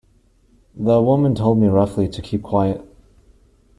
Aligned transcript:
The 0.73 0.99
woman 0.99 1.35
told 1.35 1.59
me 1.59 1.67
roughly 1.67 2.07
to 2.09 2.23
keep 2.23 2.41
quiet. 2.41 2.81